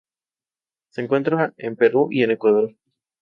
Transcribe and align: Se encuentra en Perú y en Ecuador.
Se 0.89 1.01
encuentra 1.01 1.53
en 1.57 1.75
Perú 1.75 2.07
y 2.09 2.23
en 2.23 2.31
Ecuador. 2.31 2.75